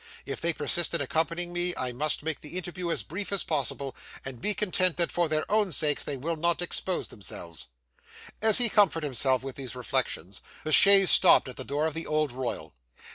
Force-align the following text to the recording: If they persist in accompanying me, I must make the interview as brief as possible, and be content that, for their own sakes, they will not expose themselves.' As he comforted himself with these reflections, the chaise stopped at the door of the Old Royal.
If 0.25 0.41
they 0.41 0.51
persist 0.51 0.95
in 0.95 1.01
accompanying 1.01 1.53
me, 1.53 1.75
I 1.75 1.91
must 1.91 2.23
make 2.23 2.41
the 2.41 2.57
interview 2.57 2.89
as 2.89 3.03
brief 3.03 3.31
as 3.31 3.43
possible, 3.43 3.95
and 4.25 4.41
be 4.41 4.55
content 4.55 4.97
that, 4.97 5.11
for 5.11 5.29
their 5.29 5.45
own 5.47 5.71
sakes, 5.71 6.03
they 6.03 6.17
will 6.17 6.35
not 6.37 6.59
expose 6.59 7.09
themselves.' 7.09 7.67
As 8.41 8.57
he 8.57 8.67
comforted 8.67 9.05
himself 9.07 9.43
with 9.43 9.57
these 9.57 9.75
reflections, 9.75 10.41
the 10.63 10.71
chaise 10.71 11.11
stopped 11.11 11.47
at 11.47 11.55
the 11.57 11.63
door 11.63 11.85
of 11.85 11.93
the 11.93 12.07
Old 12.07 12.31
Royal. 12.31 12.73